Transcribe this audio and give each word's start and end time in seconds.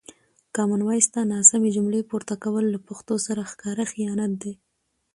کامن 0.55 0.81
وایس 0.87 1.07
ته 1.13 1.21
ناسمې 1.33 1.69
جملې 1.75 2.01
پورته 2.09 2.35
کول 2.43 2.65
له 2.73 2.79
پښتو 2.87 3.15
سره 3.25 3.49
ښکاره 3.51 3.85
خیانت 3.91 4.31
دی. 4.41 4.53